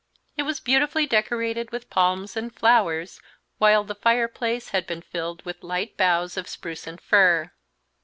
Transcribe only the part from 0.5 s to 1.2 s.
beautifully